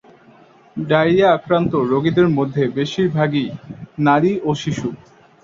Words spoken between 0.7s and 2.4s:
ডায়রিয়ায় আক্রান্ত রোগীদের